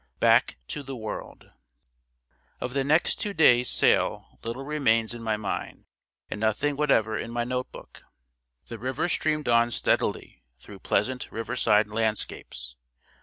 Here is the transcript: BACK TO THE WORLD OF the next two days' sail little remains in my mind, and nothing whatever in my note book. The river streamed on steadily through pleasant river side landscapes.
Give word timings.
BACK 0.19 0.57
TO 0.67 0.81
THE 0.81 0.95
WORLD 0.95 1.51
OF 2.59 2.73
the 2.73 2.83
next 2.83 3.17
two 3.19 3.35
days' 3.35 3.69
sail 3.69 4.39
little 4.41 4.65
remains 4.65 5.13
in 5.13 5.21
my 5.21 5.37
mind, 5.37 5.85
and 6.27 6.39
nothing 6.39 6.75
whatever 6.75 7.15
in 7.15 7.29
my 7.29 7.43
note 7.43 7.71
book. 7.71 8.01
The 8.65 8.79
river 8.79 9.07
streamed 9.07 9.47
on 9.47 9.69
steadily 9.69 10.41
through 10.57 10.79
pleasant 10.79 11.31
river 11.31 11.55
side 11.55 11.87
landscapes. 11.89 12.75